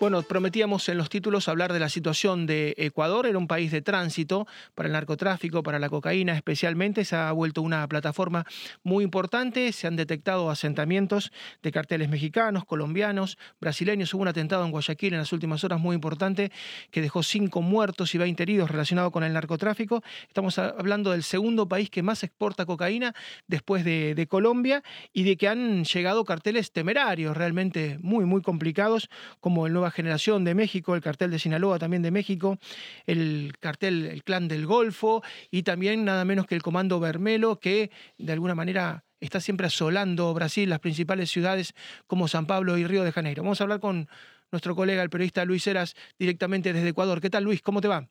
Bueno, 0.00 0.22
prometíamos 0.22 0.88
en 0.88 0.96
los 0.96 1.10
títulos 1.10 1.46
hablar 1.46 1.74
de 1.74 1.78
la 1.78 1.90
situación 1.90 2.46
de 2.46 2.74
Ecuador. 2.78 3.26
Era 3.26 3.36
un 3.36 3.46
país 3.46 3.70
de 3.70 3.82
tránsito 3.82 4.46
para 4.74 4.86
el 4.86 4.94
narcotráfico, 4.94 5.62
para 5.62 5.78
la 5.78 5.90
cocaína 5.90 6.32
especialmente. 6.34 7.04
Se 7.04 7.16
ha 7.16 7.30
vuelto 7.32 7.60
una 7.60 7.86
plataforma 7.86 8.46
muy 8.82 9.04
importante. 9.04 9.70
Se 9.72 9.86
han 9.86 9.96
detectado 9.96 10.48
asentamientos 10.48 11.32
de 11.62 11.70
carteles 11.70 12.08
mexicanos, 12.08 12.64
colombianos, 12.64 13.36
brasileños. 13.60 14.14
Hubo 14.14 14.22
un 14.22 14.28
atentado 14.28 14.64
en 14.64 14.70
Guayaquil 14.70 15.12
en 15.12 15.18
las 15.18 15.34
últimas 15.34 15.64
horas 15.64 15.78
muy 15.78 15.96
importante 15.96 16.50
que 16.90 17.02
dejó 17.02 17.22
cinco 17.22 17.60
muertos 17.60 18.14
y 18.14 18.18
20 18.18 18.42
heridos 18.42 18.70
relacionados 18.70 19.12
con 19.12 19.22
el 19.22 19.34
narcotráfico. 19.34 20.02
Estamos 20.26 20.58
hablando 20.58 21.10
del 21.10 21.24
segundo 21.24 21.68
país 21.68 21.90
que 21.90 22.02
más 22.02 22.24
exporta 22.24 22.64
cocaína 22.64 23.14
después 23.48 23.84
de, 23.84 24.14
de 24.14 24.26
Colombia 24.26 24.82
y 25.12 25.24
de 25.24 25.36
que 25.36 25.46
han 25.46 25.84
llegado 25.84 26.24
carteles 26.24 26.72
temerarios, 26.72 27.36
realmente 27.36 27.98
muy, 28.00 28.24
muy 28.24 28.40
complicados, 28.40 29.10
como 29.40 29.66
el 29.66 29.74
Nueva 29.74 29.89
Generación 29.90 30.44
de 30.44 30.54
México, 30.54 30.94
el 30.94 31.00
cartel 31.00 31.30
de 31.30 31.38
Sinaloa 31.38 31.78
también 31.78 32.02
de 32.02 32.10
México, 32.10 32.58
el 33.06 33.54
cartel, 33.60 34.06
el 34.06 34.24
clan 34.24 34.48
del 34.48 34.66
Golfo 34.66 35.22
y 35.50 35.62
también 35.62 36.04
nada 36.04 36.24
menos 36.24 36.46
que 36.46 36.54
el 36.54 36.62
Comando 36.62 37.00
Bermelo 37.00 37.60
que 37.60 37.90
de 38.18 38.32
alguna 38.32 38.54
manera 38.54 39.04
está 39.20 39.40
siempre 39.40 39.66
asolando 39.66 40.32
Brasil, 40.34 40.68
las 40.68 40.80
principales 40.80 41.30
ciudades 41.30 41.74
como 42.06 42.28
San 42.28 42.46
Pablo 42.46 42.78
y 42.78 42.86
Río 42.86 43.04
de 43.04 43.12
Janeiro. 43.12 43.42
Vamos 43.42 43.60
a 43.60 43.64
hablar 43.64 43.80
con 43.80 44.08
nuestro 44.50 44.74
colega, 44.74 45.02
el 45.02 45.10
periodista 45.10 45.44
Luis 45.44 45.66
Heras, 45.66 45.94
directamente 46.18 46.72
desde 46.72 46.88
Ecuador. 46.88 47.20
¿Qué 47.20 47.30
tal 47.30 47.44
Luis? 47.44 47.62
¿Cómo 47.62 47.80
te 47.80 47.88
va? 47.88 48.08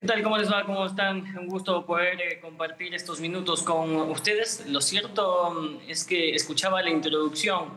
¿Qué 0.00 0.06
tal? 0.06 0.22
¿Cómo 0.22 0.38
les 0.38 0.50
va? 0.50 0.64
¿Cómo 0.64 0.86
están? 0.86 1.36
Un 1.36 1.46
gusto 1.46 1.84
poder 1.84 2.20
eh, 2.20 2.40
compartir 2.40 2.94
estos 2.94 3.20
minutos 3.20 3.62
con 3.62 3.94
ustedes. 4.10 4.66
Lo 4.66 4.80
cierto 4.80 5.50
mm, 5.50 5.90
es 5.90 6.04
que 6.04 6.34
escuchaba 6.34 6.82
la 6.82 6.90
introducción 6.90 7.68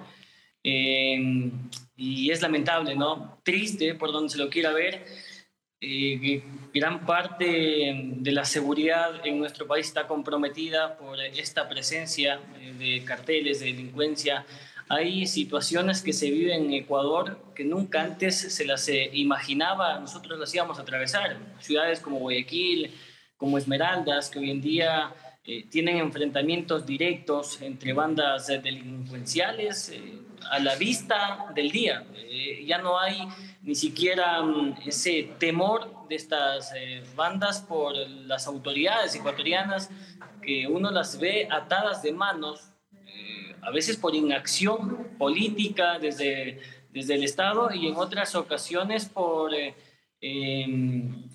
eh, 0.63 1.51
y 1.95 2.31
es 2.31 2.41
lamentable, 2.41 2.95
¿no? 2.95 3.39
Triste 3.43 3.95
por 3.95 4.11
donde 4.11 4.29
se 4.29 4.37
lo 4.37 4.49
quiera 4.49 4.71
ver. 4.71 5.05
Eh, 5.85 6.41
gran 6.73 7.05
parte 7.05 7.93
de 8.15 8.31
la 8.31 8.45
seguridad 8.45 9.25
en 9.25 9.37
nuestro 9.37 9.67
país 9.67 9.87
está 9.87 10.07
comprometida 10.07 10.97
por 10.97 11.19
esta 11.19 11.67
presencia 11.67 12.39
eh, 12.57 12.73
de 12.79 13.03
carteles, 13.03 13.59
de 13.59 13.65
delincuencia. 13.65 14.45
Hay 14.87 15.27
situaciones 15.27 16.01
que 16.01 16.13
se 16.13 16.31
viven 16.31 16.67
en 16.67 16.73
Ecuador 16.73 17.37
que 17.53 17.65
nunca 17.65 18.01
antes 18.01 18.53
se 18.53 18.65
las 18.65 18.87
eh, 18.87 19.09
imaginaba, 19.11 19.99
nosotros 19.99 20.39
las 20.39 20.53
íbamos 20.55 20.79
a 20.79 20.83
atravesar. 20.83 21.37
Ciudades 21.59 21.99
como 21.99 22.19
Guayaquil, 22.19 22.91
como 23.35 23.57
Esmeraldas, 23.57 24.29
que 24.29 24.39
hoy 24.39 24.51
en 24.51 24.61
día 24.61 25.13
eh, 25.45 25.65
tienen 25.69 25.97
enfrentamientos 25.97 26.85
directos 26.85 27.61
entre 27.61 27.91
bandas 27.91 28.47
delincuenciales 28.47 29.89
eh, 29.89 30.19
a 30.49 30.59
la 30.59 30.75
vista 30.75 31.47
del 31.53 31.69
día. 31.69 32.05
Eh, 32.15 32.63
ya 32.65 32.77
no 32.77 32.97
hay 32.97 33.27
ni 33.61 33.75
siquiera 33.75 34.41
mm, 34.41 34.75
ese 34.85 35.31
temor 35.39 36.07
de 36.07 36.15
estas 36.15 36.71
bandas 37.13 37.59
por 37.59 37.93
las 37.97 38.47
autoridades 38.47 39.15
ecuatorianas, 39.15 39.89
que 40.41 40.65
uno 40.65 40.91
las 40.91 41.19
ve 41.19 41.49
atadas 41.51 42.01
de 42.03 42.13
manos, 42.13 42.69
a 43.61 43.71
veces 43.71 43.97
por 43.97 44.13
inacción 44.13 45.09
política 45.17 45.99
desde, 45.99 46.59
desde 46.89 47.15
el 47.15 47.23
Estado 47.23 47.73
y 47.73 47.87
en 47.87 47.95
otras 47.95 48.35
ocasiones 48.35 49.07
por 49.07 49.51
em, 50.19 51.29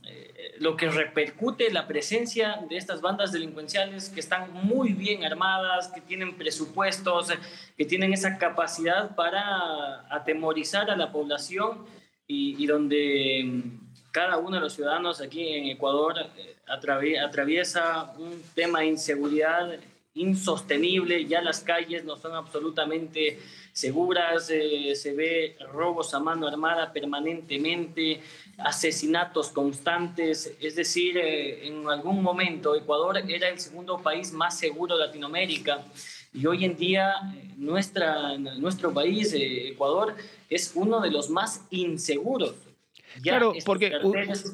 lo 0.61 0.77
que 0.77 0.89
repercute 0.91 1.71
la 1.71 1.87
presencia 1.87 2.61
de 2.69 2.77
estas 2.77 3.01
bandas 3.01 3.33
delincuenciales 3.33 4.09
que 4.09 4.21
están 4.21 4.53
muy 4.53 4.93
bien 4.93 5.25
armadas, 5.25 5.89
que 5.89 6.01
tienen 6.01 6.37
presupuestos, 6.37 7.33
que 7.77 7.85
tienen 7.85 8.13
esa 8.13 8.39
capacidad 8.39 9.15
para 9.15 10.07
atemorizar 10.15 10.91
a 10.91 10.97
la 10.97 11.13
población 11.13 11.87
y, 12.27 12.67
donde 12.67 13.43
mm, 13.45 14.11
cada 14.13 14.37
uno 14.37 14.57
de 14.57 14.61
los 14.61 14.75
ciudadanos 14.75 15.21
aquí 15.21 15.49
en 15.49 15.67
Ecuador 15.67 16.15
eh, 16.37 16.57
atraviesa 16.67 18.13
un 18.19 18.43
tema 18.55 18.81
de 18.81 18.87
inseguridad 18.87 19.79
insostenible, 20.15 21.27
ya 21.27 21.41
las 21.41 21.61
calles 21.61 22.05
no 22.05 22.17
son 22.17 22.35
absolutamente 22.35 23.39
seguras, 23.73 24.51
eh, 24.51 24.95
se 24.97 25.15
ve 25.15 25.57
robos 25.73 26.13
a 26.15 26.19
mano 26.19 26.49
armada 26.49 26.93
permanentemente, 26.93 28.21
asesinatos 28.59 29.51
constantes, 29.51 30.53
es 30.61 30.75
decir, 30.75 31.17
eh, 31.17 31.69
en 31.69 31.89
algún 31.89 32.23
momento 32.23 32.75
Ecuador 32.75 33.19
era 33.29 33.49
el 33.49 33.61
segundo 33.61 33.99
país 33.99 34.33
más 34.33 34.59
seguro 34.59 34.97
de 34.99 35.07
Latinoamérica 35.07 35.85
y 36.35 36.45
hoy 36.47 36.65
en 36.65 36.77
día 36.77 37.13
eh, 37.37 37.51
nuestra, 37.57 38.37
nuestro 38.37 38.93
país, 38.93 39.33
Ecuador, 39.35 40.17
es 40.51 40.73
uno 40.75 41.01
de 41.01 41.11
los 41.11 41.31
más 41.31 41.65
inseguros 41.71 42.55
claro, 43.23 43.53
porque 43.65 43.93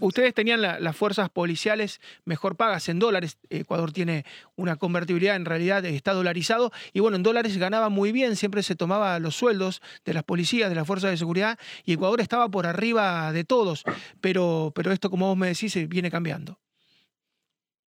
ustedes 0.00 0.34
tenían 0.34 0.60
las 0.62 0.97
fuerzas 0.97 1.31
policiales 1.31 2.00
mejor 2.25 2.56
pagas 2.56 2.88
en 2.88 2.98
dólares. 2.98 3.38
Ecuador 3.50 3.92
tiene 3.92 4.25
una 4.56 4.76
convertibilidad, 4.76 5.37
en 5.37 5.44
realidad 5.44 5.84
está 5.84 6.12
dolarizado. 6.12 6.72
Y 6.93 7.00
bueno, 7.00 7.16
en 7.16 7.22
dólares 7.22 7.56
ganaba 7.56 7.88
muy 7.88 8.12
bien, 8.12 8.37
siempre 8.37 8.62
se 8.62 8.76
tomaba 8.76 9.19
los 9.19 9.37
sueldos 9.37 9.82
de 10.04 10.14
las 10.14 10.25
policías, 10.25 10.69
de 10.69 10.76
las 10.76 10.87
fuerzas 10.87 11.10
de 11.10 11.16
seguridad, 11.16 11.59
y 11.84 11.94
Ecuador 11.94 12.20
estaba 12.20 12.48
por 12.48 12.66
arriba 12.66 13.32
de 13.32 13.44
todos. 13.44 13.84
Pero, 14.20 14.72
pero 14.75 14.93
esto, 14.93 15.10
como 15.10 15.28
vos 15.28 15.37
me 15.37 15.48
decís, 15.48 15.76
viene 15.88 16.10
cambiando. 16.10 16.59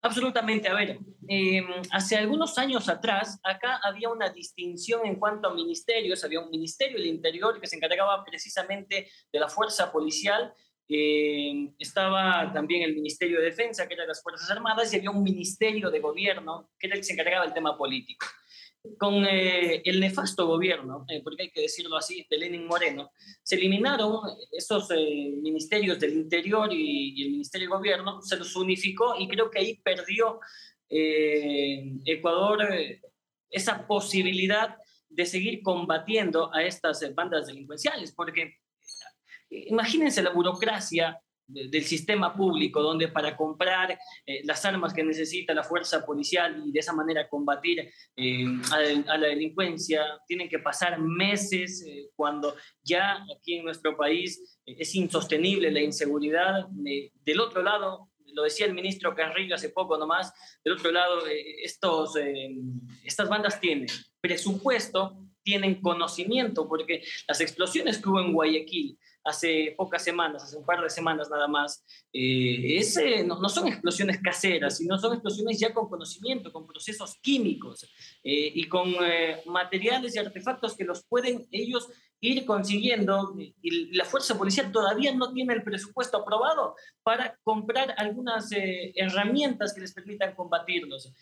Absolutamente. 0.01 0.67
A 0.69 0.73
ver, 0.73 0.99
em, 1.27 1.65
hace 1.91 2.15
algunos 2.15 2.57
años 2.57 2.87
atrás, 2.87 3.39
acá 3.43 3.79
había 3.83 4.09
una 4.09 4.29
distinción 4.29 5.05
en 5.05 5.15
cuanto 5.15 5.49
a 5.49 5.53
ministerios. 5.53 6.23
Había 6.23 6.39
un 6.39 6.51
ministerio 6.51 6.97
del 6.97 7.07
Interior 7.07 7.59
que 7.59 7.67
se 7.67 7.75
encargaba 7.75 8.23
precisamente 8.23 9.09
de 9.31 9.39
la 9.39 9.49
fuerza 9.49 9.91
policial. 9.91 10.53
Em, 10.87 11.73
estaba 11.79 12.51
también 12.53 12.83
el 12.83 12.95
Ministerio 12.95 13.39
de 13.39 13.45
Defensa, 13.45 13.87
que 13.87 13.95
era 13.95 14.05
las 14.05 14.21
Fuerzas 14.21 14.49
Armadas, 14.49 14.93
y 14.93 14.97
había 14.97 15.11
un 15.11 15.23
ministerio 15.23 15.91
de 15.91 15.99
gobierno, 15.99 16.69
que 16.79 16.87
era 16.87 16.95
el 16.95 17.01
que 17.01 17.07
se 17.07 17.13
encargaba 17.13 17.43
del 17.43 17.53
tema 17.53 17.77
político 17.77 18.25
con 18.97 19.25
eh, 19.25 19.81
el 19.85 19.99
nefasto 19.99 20.47
gobierno, 20.47 21.05
eh, 21.09 21.21
porque 21.23 21.43
hay 21.43 21.51
que 21.51 21.61
decirlo 21.61 21.97
así, 21.97 22.25
de 22.29 22.37
Lenin 22.37 22.67
Moreno, 22.67 23.11
se 23.43 23.55
eliminaron 23.55 24.21
esos 24.51 24.89
eh, 24.91 25.33
ministerios 25.41 25.99
del 25.99 26.13
Interior 26.13 26.69
y, 26.71 27.23
el 27.23 27.31
Ministerio 27.31 27.67
de 27.67 27.75
Gobierno, 27.75 28.21
se 28.21 28.37
los 28.37 28.55
unificó 28.55 29.15
y 29.17 29.27
creo 29.27 29.49
que 29.49 29.59
ahí 29.59 29.79
perdió 29.83 30.39
Ecuador 30.89 32.65
esa 33.49 33.85
posibilidad 33.85 34.77
de 35.09 35.25
seguir 35.25 35.61
combatiendo 35.61 36.49
a 36.55 36.63
estas 36.63 37.03
bandas 37.13 37.47
delincuenciales, 37.47 38.13
porque 38.13 38.55
imagínense 39.49 40.23
la 40.23 40.29
burocracia 40.29 41.19
del 41.47 41.83
sistema 41.83 42.35
público, 42.35 42.81
donde 42.81 43.07
para 43.07 43.35
comprar 43.35 43.97
eh, 44.25 44.41
las 44.43 44.65
armas 44.65 44.93
que 44.93 45.03
necesita 45.03 45.53
la 45.53 45.63
fuerza 45.63 46.05
policial 46.05 46.61
y 46.65 46.71
de 46.71 46.79
esa 46.79 46.93
manera 46.93 47.29
combatir 47.29 47.89
eh, 48.15 48.45
a, 48.71 49.17
la 49.17 49.27
delincuencia, 49.27 50.03
tienen 50.27 50.49
que 50.49 50.59
pasar 50.59 50.99
meses 50.99 51.85
eh, 51.87 52.09
cuando 52.15 52.55
ya 52.83 53.23
aquí 53.35 53.55
en 53.55 53.65
nuestro 53.65 53.95
país 53.95 54.59
es 54.65 54.95
insostenible 54.95 55.71
la 55.71 55.81
inseguridad. 55.81 56.67
del 56.69 57.39
otro 57.39 57.61
lado, 57.61 58.09
lo 58.33 58.43
decía 58.43 58.65
el 58.65 58.73
ministro 58.73 59.15
Carrillo 59.15 59.55
hace 59.55 59.69
poco 59.69 59.97
nomás, 59.97 60.33
del 60.63 60.73
otro 60.73 60.91
lado, 60.91 61.21
estos, 61.63 62.13
estas 63.03 63.29
bandas 63.29 63.59
tienen 63.61 63.87
presupuesto, 64.19 65.26
tienen 65.47 65.79
conocimiento, 65.79 66.67
porque 66.67 67.05
las 67.25 67.39
explosiones 67.39 67.99
que 67.99 68.09
hubo 68.09 68.19
en 68.19 68.33
Guayaquil, 68.33 68.99
hace 69.23 69.73
pocas 69.77 70.03
semanas, 70.03 70.43
hace 70.43 70.57
un 70.57 70.65
par 70.65 70.81
de 70.81 70.89
semanas 70.89 71.29
nada 71.29 71.47
más, 71.47 71.85
eh, 72.11 72.77
ese, 72.77 73.23
no, 73.23 73.47
son 73.47 73.69
explosiones 73.69 74.19
caseras, 74.21 74.75
sino 74.75 74.97
son 74.97 75.13
explosiones 75.13 75.57
ya 75.57 75.73
con 75.73 75.87
conocimiento, 75.87 76.51
con 76.51 76.67
procesos 76.67 77.15
químicos 77.21 77.85
eh, 78.25 78.51
y 78.55 78.67
con 78.67 78.93
eh, 79.01 79.41
materiales 79.45 80.17
y 80.17 80.19
artefactos 80.19 80.75
que 80.75 80.83
los 80.83 81.05
pueden 81.07 81.47
ellos 81.49 81.87
ir 82.21 82.45
consiguiendo. 82.45 83.35
Y 83.61 83.95
la 83.95 84.05
fuerza 84.05 84.37
policial 84.37 84.71
todavía 84.71 85.13
no 85.13 85.31
tiene 85.33 85.53
el 85.53 85.63
presupuesto 85.63 86.17
aprobado 86.17 86.75
para 87.03 87.37
comprar 87.43 87.93
algunas 87.97 88.49
herramientas 88.51 89.73
que 89.73 89.81
les 89.81 89.93
permitan 89.93 90.35
combatirlos 90.35 91.13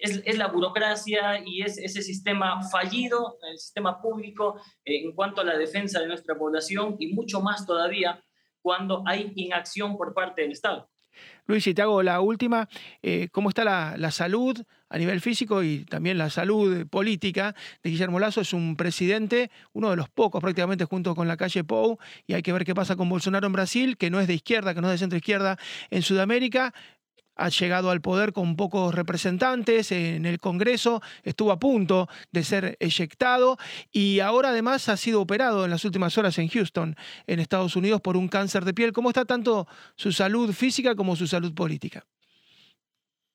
es, 0.00 0.38
la 0.38 0.48
burocracia 0.48 1.42
y 1.44 1.62
es 1.62 1.78
ese 1.78 2.02
sistema 2.02 2.62
fallido, 2.68 3.38
el 3.50 3.58
sistema 3.58 4.00
público 4.00 4.60
eh, 4.84 5.04
en 5.04 5.14
cuanto 5.14 5.40
a 5.40 5.44
la 5.44 5.56
defensa 5.56 6.00
de 6.00 6.06
nuestra 6.06 6.36
población 6.36 6.96
y 6.98 7.12
mucho 7.14 7.40
más 7.40 7.66
todavía 7.66 8.22
cuando 8.60 9.02
hay 9.06 9.32
inacción 9.36 9.96
por 9.96 10.14
parte 10.14 10.42
del 10.42 10.52
Estado. 10.52 10.90
Luis, 11.48 11.66
y 11.66 11.72
te 11.72 11.80
hago 11.80 12.02
la 12.02 12.20
última, 12.20 12.68
eh, 13.02 13.30
¿cómo 13.32 13.48
está 13.48 13.64
la, 13.64 14.10
salud 14.10 14.62
a 14.90 14.98
nivel 14.98 15.22
físico 15.22 15.62
y 15.62 15.86
también 15.86 16.18
la 16.18 16.28
salud 16.28 16.86
política 16.88 17.54
de 17.82 17.88
Guillermo 17.88 18.18
Lazo? 18.18 18.42
Es 18.42 18.52
un 18.52 18.76
presidente, 18.76 19.50
uno 19.72 19.88
de 19.88 19.96
los 19.96 20.10
pocos 20.10 20.42
prácticamente 20.42 20.84
junto 20.84 21.14
con 21.14 21.26
la 21.26 21.38
calle 21.38 21.64
Pou, 21.64 21.96
y 22.26 22.34
hay 22.34 22.42
que 22.42 22.52
ver 22.52 22.66
qué 22.66 22.74
pasa 22.74 22.96
con 22.96 23.08
Bolsonaro 23.08 23.46
en 23.46 23.54
Brasil, 23.54 23.96
que 23.96 24.10
no 24.10 24.20
es 24.20 24.26
de 24.26 24.34
izquierda, 24.34 24.74
que 24.74 24.82
no 24.82 24.88
es 24.88 24.92
de 24.92 24.98
centro 24.98 25.16
izquierda 25.16 25.58
en 25.88 26.02
Sudamérica 26.02 26.74
ha 27.38 27.48
llegado 27.48 27.90
al 27.90 28.00
poder 28.00 28.32
con 28.32 28.56
pocos 28.56 28.94
representantes 28.94 29.92
en 29.92 30.26
el 30.26 30.38
Congreso, 30.40 31.00
estuvo 31.22 31.52
a 31.52 31.58
punto 31.58 32.08
de 32.32 32.44
ser 32.44 32.76
eyectado 32.80 33.56
y 33.90 34.20
ahora 34.20 34.50
además 34.50 34.88
ha 34.88 34.96
sido 34.96 35.22
operado 35.22 35.64
en 35.64 35.70
las 35.70 35.84
últimas 35.84 36.18
horas 36.18 36.36
en 36.38 36.48
Houston, 36.48 36.96
en 37.26 37.40
Estados 37.40 37.76
Unidos, 37.76 38.00
por 38.00 38.16
un 38.16 38.28
cáncer 38.28 38.64
de 38.64 38.74
piel. 38.74 38.92
¿Cómo 38.92 39.10
está 39.10 39.24
tanto 39.24 39.66
su 39.96 40.12
salud 40.12 40.52
física 40.52 40.94
como 40.94 41.16
su 41.16 41.26
salud 41.26 41.54
política? 41.54 42.04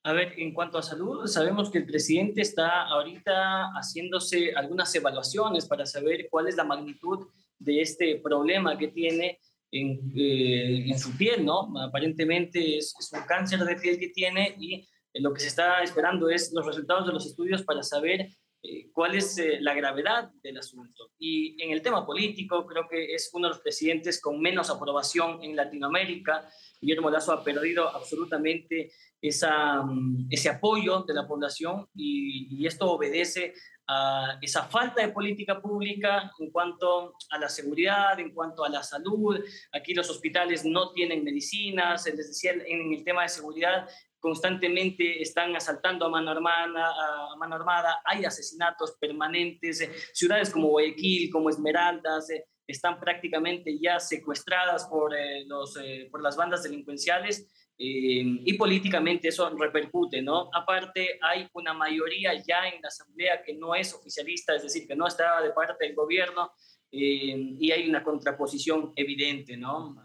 A 0.05 0.11
ver, 0.11 0.33
en 0.37 0.53
cuanto 0.53 0.77
a 0.77 0.83
salud, 0.83 1.25
sabemos 1.27 1.71
que 1.71 1.77
el 1.77 1.85
presidente 1.85 2.41
está 2.41 2.87
ahorita 2.87 3.71
haciéndose 3.73 4.53
algunas 4.53 4.93
evaluaciones 4.93 5.65
para 5.65 5.85
saber 5.85 6.27
cuál 6.29 6.49
es 6.49 6.57
la 6.57 6.65
magnitud 6.65 7.27
de 7.57 7.81
este 7.81 8.19
problema 8.21 8.77
que 8.77 8.89
tiene 8.89 9.39
en, 9.73 10.13
eh, 10.15 10.85
en 10.87 10.99
su 10.99 11.17
piel, 11.17 11.43
¿no? 11.43 11.73
Aparentemente 11.79 12.77
es, 12.77 12.93
es, 12.99 13.11
un 13.11 13.25
cáncer 13.25 13.59
de 13.59 13.75
piel 13.75 13.97
que 13.97 14.09
tiene 14.09 14.55
y 14.59 14.87
lo 15.15 15.33
que 15.33 15.41
se 15.41 15.47
está 15.47 15.81
esperando 15.81 16.29
es 16.29 16.51
los 16.53 16.65
resultados 16.65 17.07
de 17.07 17.13
los 17.13 17.25
estudios 17.25 17.63
para 17.63 17.81
saber 17.81 18.29
eh, 18.65 18.89
cuál 18.93 19.15
es 19.15 19.37
eh, 19.39 19.57
la 19.59 19.73
gravedad 19.73 20.31
del 20.41 20.57
asunto. 20.59 21.11
Y 21.19 21.61
en 21.61 21.71
el 21.71 21.81
tema 21.81 22.05
político, 22.05 22.65
creo 22.65 22.87
que 22.87 23.13
es 23.13 23.29
uno 23.33 23.47
de 23.47 23.55
los 23.55 23.61
presidentes 23.61 24.21
con 24.21 24.39
menos 24.39 24.69
aprobación 24.69 25.43
en 25.43 25.55
Latinoamérica. 25.55 26.47
Guillermo 26.79 27.09
Lazo 27.09 27.33
ha 27.33 27.43
perdido 27.43 27.89
absolutamente 27.89 28.91
esa, 29.19 29.81
mm, 29.81 30.27
ese 30.29 30.49
apoyo 30.49 31.01
de 31.01 31.13
la 31.13 31.27
población 31.27 31.87
y, 31.93 32.61
y 32.61 32.67
esto 32.67 32.89
obedece 32.91 33.53
a 33.87 34.37
esa 34.41 34.63
falta 34.63 35.01
de 35.01 35.11
política 35.11 35.61
pública 35.61 36.31
en 36.39 36.51
cuanto 36.51 37.15
a 37.29 37.37
la 37.37 37.49
seguridad, 37.49 38.19
en 38.19 38.33
cuanto 38.33 38.63
a 38.63 38.69
la 38.69 38.83
salud. 38.83 39.39
Aquí 39.71 39.93
los 39.93 40.09
hospitales 40.09 40.63
no 40.65 40.91
tienen 40.91 41.23
medicinas, 41.23 42.05
les 42.05 42.27
decía, 42.27 42.53
en 42.53 42.93
el 42.93 43.03
tema 43.03 43.23
de 43.23 43.29
seguridad 43.29 43.87
constantemente 44.23 45.21
están 45.21 45.53
asaltando 45.53 46.05
a 46.05 46.09
mano 46.09 46.31
armada, 46.31 46.93
a 47.29 47.35
mano 47.35 47.55
armada. 47.55 48.01
Hay 48.05 48.23
asesinatos 48.23 48.95
permanentes, 48.97 49.81
eh, 49.81 49.91
ciudades 50.13 50.49
como 50.49 50.69
Guayaquil, 50.69 51.29
como 51.29 51.49
Esmeraldas, 51.49 52.29
eh, 52.29 52.45
están 52.65 53.01
prácticamente 53.01 53.77
ya 53.77 53.99
secuestradas 53.99 54.85
por, 54.85 55.13
eh, 55.13 55.43
los, 55.45 55.77
por 56.09 56.21
las 56.21 56.37
bandas 56.37 56.63
delincuenciales 56.63 57.51
y 57.77 58.53
políticamente 58.53 59.29
eso 59.29 59.49
repercute, 59.49 60.21
¿no? 60.21 60.49
Aparte, 60.53 61.19
hay 61.21 61.47
una 61.53 61.73
mayoría 61.73 62.33
ya 62.35 62.67
en 62.67 62.81
la 62.81 62.87
Asamblea 62.87 63.41
que 63.43 63.55
no 63.55 63.75
es 63.75 63.93
oficialista, 63.93 64.55
es 64.55 64.63
decir, 64.63 64.87
que 64.87 64.95
no 64.95 65.07
está 65.07 65.41
de 65.41 65.51
parte 65.51 65.85
del 65.85 65.95
gobierno 65.95 66.51
y 66.91 67.71
hay 67.71 67.89
una 67.89 68.03
contraposición 68.03 68.93
evidente, 68.95 69.57
¿no? 69.57 69.95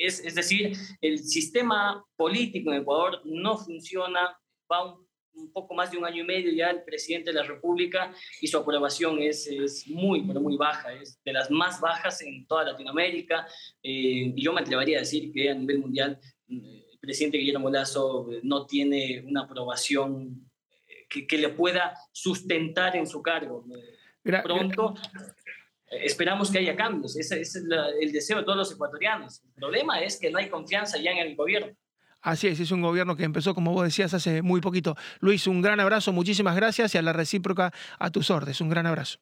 Es, 0.00 0.34
decir, 0.34 0.72
el 1.02 1.18
sistema 1.18 2.02
político 2.16 2.72
en 2.72 2.80
Ecuador 2.80 3.20
no 3.24 3.58
funciona, 3.58 4.34
va 4.70 4.94
un, 4.94 5.52
poco 5.52 5.74
más 5.74 5.90
de 5.90 5.98
un 5.98 6.04
año 6.04 6.22
y 6.22 6.26
medio 6.26 6.52
ya 6.52 6.70
el 6.70 6.82
presidente 6.84 7.30
de 7.30 7.36
la 7.38 7.46
República 7.46 8.12
y 8.40 8.46
su 8.46 8.58
aprobación 8.58 9.20
es, 9.20 9.46
es 9.46 9.86
muy, 9.88 10.26
pero 10.26 10.40
muy 10.40 10.56
baja, 10.56 10.92
es 10.94 11.18
de 11.22 11.32
las 11.32 11.50
más 11.50 11.80
bajas 11.80 12.20
en 12.22 12.46
toda 12.46 12.64
Latinoamérica. 12.64 13.46
Eh, 13.82 14.32
y 14.34 14.42
yo 14.42 14.52
me 14.52 14.60
atrevería 14.62 14.98
a 14.98 15.00
decir 15.00 15.32
que 15.32 15.50
a 15.50 15.54
nivel 15.54 15.78
mundial 15.78 16.18
eh, 16.18 16.39
presidente 17.00 17.38
Guillermo 17.38 17.70
Lazo 17.70 18.28
no 18.42 18.66
tiene 18.66 19.24
una 19.26 19.42
aprobación 19.42 20.50
eh, 20.86 21.06
que, 21.08 21.26
que 21.26 21.38
le 21.38 21.48
pueda 21.50 21.96
sustentar 22.12 22.96
en 22.96 23.06
su 23.06 23.22
cargo. 23.22 23.64
Pronto 24.22 24.94
esperamos 25.90 26.50
que 26.50 26.58
haya 26.58 26.76
cambios. 26.76 27.16
Ese, 27.16 27.40
es 27.40 27.56
el 27.56 28.12
deseo 28.12 28.38
de 28.38 28.44
todos 28.44 28.56
los 28.56 28.72
ecuatorianos. 28.72 29.42
El 29.44 29.52
problema 29.54 30.00
es 30.00 30.18
que 30.18 30.30
no 30.30 30.38
hay 30.38 30.48
confianza 30.48 30.98
ya 30.98 31.10
en 31.10 31.18
el 31.18 31.36
gobierno. 31.36 31.74
Así 32.22 32.48
es, 32.48 32.60
es 32.60 32.70
un 32.70 32.82
gobierno 32.82 33.16
que 33.16 33.24
empezó, 33.24 33.54
como 33.54 33.72
vos 33.72 33.84
decías, 33.84 34.12
hace 34.12 34.42
muy 34.42 34.60
poquito. 34.60 34.94
Luis, 35.20 35.46
un 35.46 35.62
gran 35.62 35.80
abrazo, 35.80 36.12
muchísimas 36.12 36.54
gracias 36.54 36.94
y 36.94 36.98
a 36.98 37.02
la 37.02 37.14
recíproca 37.14 37.72
a 37.98 38.10
tus 38.10 38.30
órdenes. 38.30 38.60
Un 38.60 38.68
gran 38.68 38.86
abrazo 38.86 39.20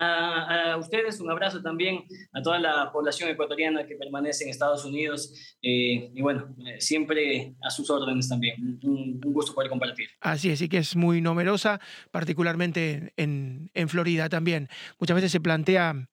a, 0.00 0.76
ustedes, 0.78 1.20
un 1.20 1.30
abrazo 1.30 1.62
también 1.62 2.04
a 2.32 2.40
toda 2.42 2.58
la 2.58 2.90
población 2.90 3.28
ecuatoriana 3.28 3.86
que 3.86 3.96
permanece 3.96 4.44
en 4.44 4.50
Estados 4.50 4.84
Unidos 4.84 5.32
eh, 5.62 6.10
y 6.14 6.22
bueno, 6.22 6.54
eh, 6.66 6.80
siempre 6.80 7.54
a 7.62 7.70
sus 7.70 7.90
órdenes 7.90 8.28
también. 8.28 8.80
Un, 8.82 9.20
gusto 9.20 9.54
poder 9.54 9.70
compartir. 9.70 10.08
Así 10.20 10.50
es, 10.50 10.60
y 10.60 10.68
que 10.68 10.78
es 10.78 10.96
muy 10.96 11.20
numerosa, 11.20 11.80
particularmente 12.10 13.12
en, 13.16 13.70
en 13.74 13.88
Florida 13.88 14.28
también. 14.28 14.68
Muchas 14.98 15.14
veces 15.14 15.30
se 15.30 15.40
plantea 15.40 16.08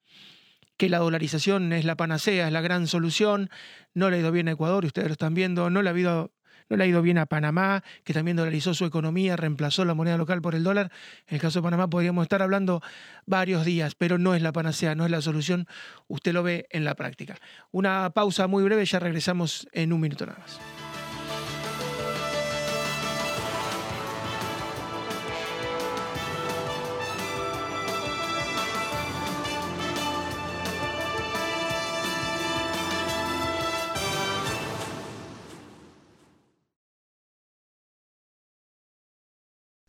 que 0.78 0.90
la 0.90 1.00
dolarización 1.00 1.74
es 1.74 1.86
la 1.86 1.98
panacea, 1.98 2.48
es 2.48 2.54
la 2.54 2.62
gran 2.62 2.88
solución. 2.88 3.50
No 3.94 4.10
le 4.10 4.18
ha 4.18 4.20
ido 4.20 4.32
bien 4.32 4.48
a 4.48 4.52
Ecuador, 4.52 4.86
ustedes 4.86 5.08
lo 5.08 5.14
están 5.14 5.34
viendo, 5.34 5.70
no 5.70 5.82
le 5.82 5.90
ha 5.90 5.92
habido 5.92 6.32
no 6.70 6.78
le 6.78 6.84
ha 6.84 6.88
ido 6.88 7.02
bien 7.02 7.18
a 7.18 7.26
Panamá, 7.26 7.84
que 8.04 8.14
también 8.14 8.38
dolarizó 8.38 8.74
su 8.74 8.86
economía, 8.86 9.36
reemplazó 9.36 9.86
la 9.86 9.94
moneda 9.94 10.18
local 10.18 10.42
por 10.42 10.56
el 10.56 10.64
dólar. 10.64 10.92
En 11.28 11.36
el 11.36 11.42
caso 11.42 11.60
de 11.60 11.64
Panamá 11.64 11.90
podríamos 11.90 12.24
estar 12.24 12.42
hablando 12.42 12.82
varios 13.26 13.66
días, 13.66 13.96
pero 13.96 14.18
no 14.18 14.36
es 14.36 14.42
la 14.42 14.52
panacea, 14.52 14.96
no 14.96 15.06
es 15.06 15.12
la 15.12 15.22
solución. 15.22 15.68
Usted 16.08 16.34
lo 16.34 16.44
ve 16.44 16.68
en 16.72 16.84
la 16.84 16.96
práctica. 16.96 17.36
Una 17.72 18.12
pausa 18.12 18.48
muy 18.48 18.64
breve, 18.64 18.86
ya 18.86 19.00
regresamos 19.00 19.68
en 19.72 19.94
un 19.94 20.02
minuto 20.02 20.26
nada 20.26 20.40
más. 20.40 20.77